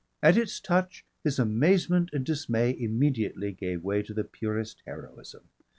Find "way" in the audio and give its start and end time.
3.83-4.01